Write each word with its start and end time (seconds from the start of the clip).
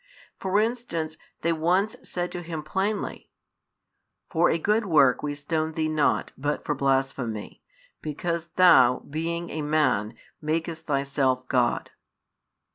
For 0.39 0.59
instance 0.59 1.15
they 1.41 1.53
once 1.53 1.95
said 2.01 2.31
to 2.31 2.41
Him 2.41 2.63
plainly: 2.63 3.29
For 4.31 4.49
a 4.49 4.57
good 4.57 4.83
work 4.87 5.21
we 5.21 5.35
stone 5.35 5.73
Thee 5.73 5.87
not, 5.87 6.31
but 6.35 6.65
for 6.65 6.73
blasphemy; 6.73 7.61
because 8.01 8.47
Thou, 8.55 9.03
being 9.07 9.51
a 9.51 9.61
Man, 9.61 10.15
makest 10.41 10.87
Thyself 10.87 11.47
God. 11.47 11.91